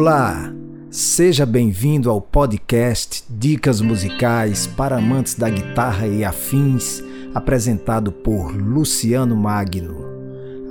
[0.00, 0.54] Olá,
[0.92, 7.02] seja bem-vindo ao podcast Dicas Musicais para Amantes da Guitarra e Afins,
[7.34, 10.06] apresentado por Luciano Magno.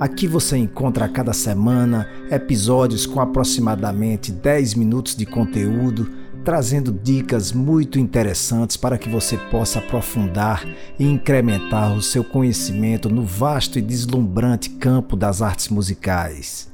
[0.00, 6.10] Aqui você encontra a cada semana episódios com aproximadamente 10 minutos de conteúdo,
[6.42, 10.66] trazendo dicas muito interessantes para que você possa aprofundar
[10.98, 16.67] e incrementar o seu conhecimento no vasto e deslumbrante campo das artes musicais.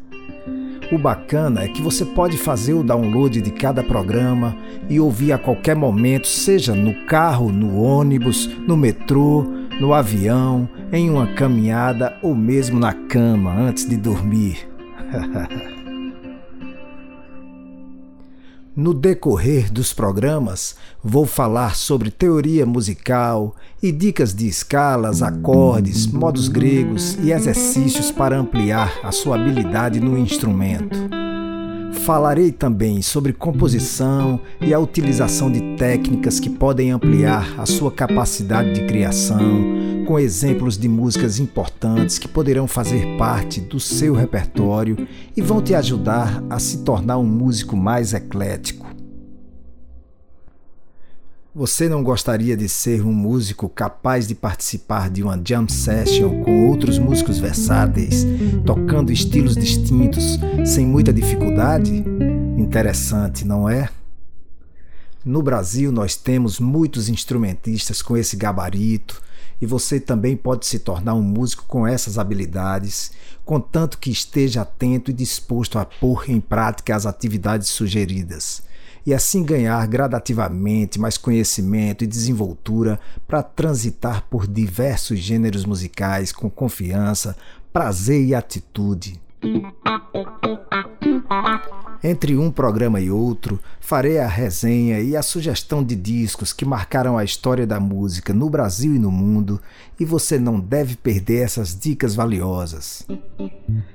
[0.93, 4.57] O bacana é que você pode fazer o download de cada programa
[4.89, 9.43] e ouvir a qualquer momento, seja no carro, no ônibus, no metrô,
[9.81, 14.69] no avião, em uma caminhada ou mesmo na cama antes de dormir.
[18.77, 26.49] No decorrer dos programas, vou falar sobre teoria musical e dicas de escalas, acordes, modos
[26.49, 31.24] gregos e exercícios para ampliar a sua habilidade no instrumento.
[32.05, 38.75] Falarei também sobre composição e a utilização de técnicas que podem ampliar a sua capacidade
[38.75, 45.41] de criação, com exemplos de músicas importantes que poderão fazer parte do seu repertório e
[45.41, 48.94] vão te ajudar a se tornar um músico mais eclético.
[51.57, 56.69] Você não gostaria de ser um músico capaz de participar de uma jam session com
[56.69, 58.27] outros músicos versáteis,
[58.67, 62.03] tocando estilos distintos, sem muita dificuldade?
[62.59, 63.89] Interessante, não é?
[65.25, 69.23] No Brasil, nós temos muitos instrumentistas com esse gabarito,
[69.63, 73.13] e você também pode se tornar um músico com essas habilidades,
[73.45, 78.61] contanto que esteja atento e disposto a pôr em prática as atividades sugeridas
[79.07, 86.49] e assim ganhar gradativamente mais conhecimento e desenvoltura para transitar por diversos gêneros musicais com
[86.49, 87.37] confiança,
[87.73, 89.21] prazer e atitude.
[92.03, 97.17] Entre um programa e outro, farei a resenha e a sugestão de discos que marcaram
[97.17, 99.61] a história da música no Brasil e no mundo,
[99.99, 103.07] e você não deve perder essas dicas valiosas.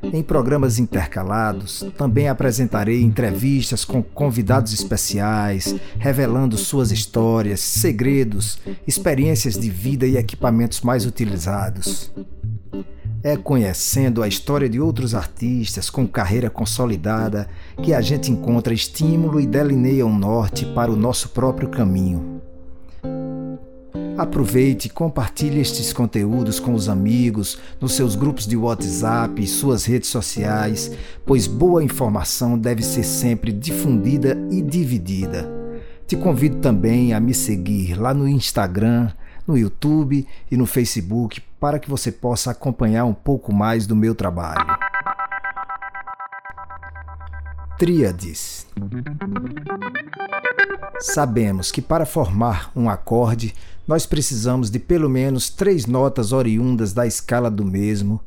[0.01, 9.69] Em programas intercalados, também apresentarei entrevistas com convidados especiais, revelando suas histórias, segredos, experiências de
[9.69, 12.11] vida e equipamentos mais utilizados.
[13.21, 17.49] É conhecendo a história de outros artistas com carreira consolidada
[17.83, 22.41] que a gente encontra estímulo e delineia um norte para o nosso próprio caminho.
[24.17, 29.83] Aproveite e compartilhe estes conteúdos com os amigos, nos seus grupos de WhatsApp e suas
[29.83, 30.91] redes sociais,
[31.25, 35.45] pois boa informação deve ser sempre difundida e dividida.
[36.07, 39.11] Te convido também a me seguir lá no Instagram,
[39.45, 44.15] no YouTube e no Facebook para que você possa acompanhar um pouco mais do meu
[44.15, 44.65] trabalho.
[47.77, 48.67] Tríades.
[50.99, 53.53] Sabemos que para formar um acorde,
[53.87, 58.21] nós precisamos de pelo menos três notas oriundas da escala do mesmo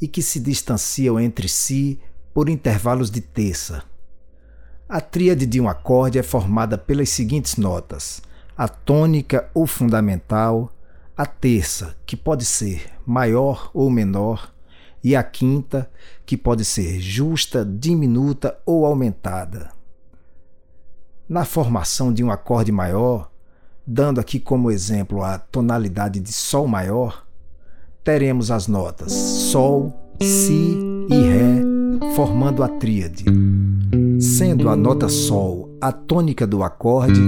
[0.00, 2.00] e que se distanciam entre si
[2.34, 3.82] por intervalos de terça.
[4.88, 8.22] A tríade de um acorde é formada pelas seguintes notas:
[8.56, 10.72] a tônica ou fundamental,
[11.18, 14.54] a terça, que pode ser maior ou menor,
[15.02, 15.90] e a quinta,
[16.24, 19.72] que pode ser justa, diminuta ou aumentada.
[21.28, 23.32] Na formação de um acorde maior,
[23.84, 27.26] dando aqui como exemplo a tonalidade de Sol maior,
[28.04, 29.92] teremos as notas Sol,
[30.22, 30.78] Si
[31.10, 33.24] e Ré, formando a tríade.
[34.20, 37.20] Sendo a nota Sol a tônica do acorde,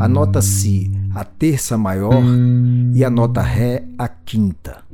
[0.00, 2.22] a nota Si a terça maior
[2.94, 4.84] e a nota Ré a quinta.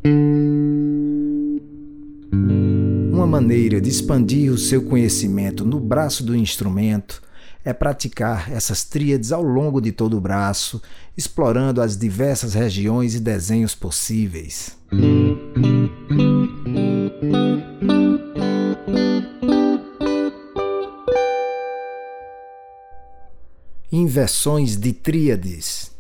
[3.13, 7.21] Uma maneira de expandir o seu conhecimento no braço do instrumento
[7.65, 10.81] é praticar essas tríades ao longo de todo o braço,
[11.17, 14.79] explorando as diversas regiões e desenhos possíveis.
[23.91, 25.92] Inversões de tríades.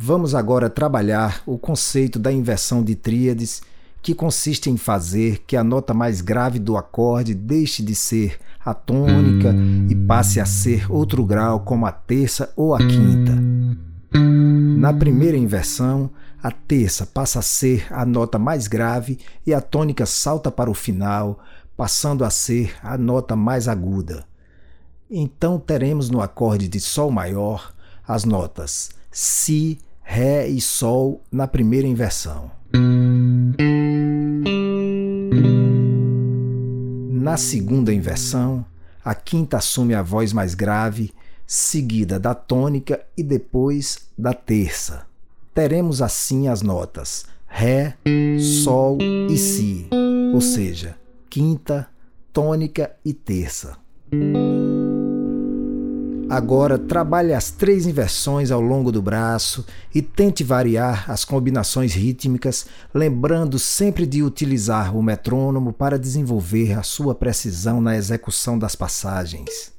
[0.00, 3.60] Vamos agora trabalhar o conceito da inversão de tríades,
[4.00, 8.72] que consiste em fazer que a nota mais grave do acorde deixe de ser a
[8.72, 9.54] tônica
[9.88, 13.36] e passe a ser outro grau, como a terça ou a quinta.
[14.78, 16.10] Na primeira inversão,
[16.40, 20.74] a terça passa a ser a nota mais grave e a tônica salta para o
[20.74, 21.40] final,
[21.76, 24.27] passando a ser a nota mais aguda.
[25.10, 27.72] Então teremos no acorde de Sol maior
[28.06, 32.50] as notas Si, Ré e Sol na primeira inversão.
[37.10, 38.64] Na segunda inversão,
[39.02, 41.12] a quinta assume a voz mais grave,
[41.46, 45.06] seguida da tônica e depois da terça.
[45.54, 47.96] Teremos assim as notas Ré,
[48.62, 48.98] Sol
[49.30, 49.88] e Si,
[50.34, 50.96] ou seja,
[51.30, 51.88] quinta,
[52.30, 53.76] tônica e terça.
[56.30, 59.64] Agora trabalhe as três inversões ao longo do braço
[59.94, 66.82] e tente variar as combinações rítmicas, lembrando sempre de utilizar o metrônomo para desenvolver a
[66.82, 69.72] sua precisão na execução das passagens.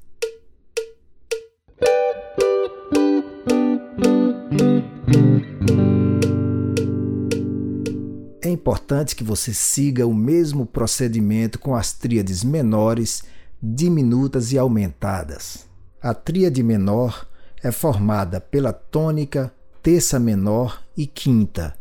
[8.41, 13.21] É importante que você siga o mesmo procedimento com as tríades menores,
[13.61, 15.68] diminutas e aumentadas.
[16.01, 17.27] A tríade menor
[17.61, 19.51] é formada pela tônica,
[19.83, 21.75] terça menor e quinta.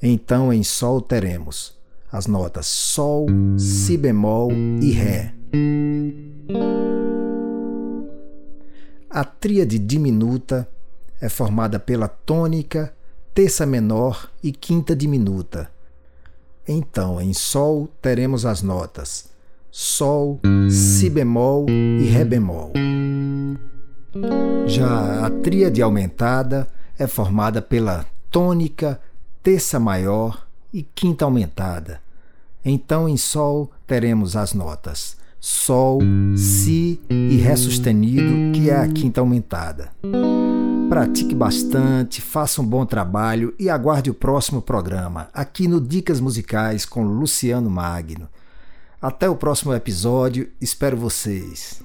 [0.00, 1.76] Então, em Sol teremos
[2.12, 3.26] as notas Sol,
[3.58, 5.34] Si bemol e Ré.
[9.10, 10.68] A tríade diminuta
[11.20, 12.94] é formada pela tônica,
[13.34, 15.68] terça menor e quinta diminuta.
[16.68, 19.28] Então, em Sol teremos as notas
[19.72, 20.38] Sol,
[20.70, 22.72] Si bemol e Ré bemol.
[24.66, 26.66] Já a tríade aumentada
[26.98, 29.00] é formada pela tônica,
[29.42, 32.00] terça maior e quinta aumentada.
[32.64, 36.00] Então, em Sol, teremos as notas Sol,
[36.36, 39.92] Si e Ré sustenido, que é a quinta aumentada.
[40.88, 46.84] Pratique bastante, faça um bom trabalho e aguarde o próximo programa, aqui no Dicas Musicais
[46.84, 48.28] com Luciano Magno.
[49.00, 51.80] Até o próximo episódio, espero vocês.